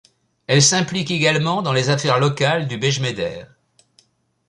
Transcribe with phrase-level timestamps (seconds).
[0.47, 3.45] Elle s'implique également dans les affaires locales du Bégemeder.